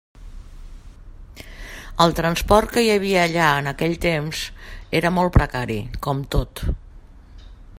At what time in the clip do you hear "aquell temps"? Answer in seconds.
3.73-4.41